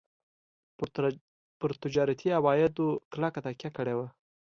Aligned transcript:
پر 1.59 1.71
تجارتي 1.83 2.29
عوایدو 2.39 2.87
کلکه 3.11 3.39
تکیه 3.45 3.69
کړې 3.77 3.93
وه. 3.97 4.07